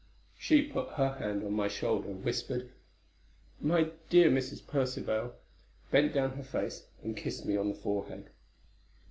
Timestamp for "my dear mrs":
3.59-4.65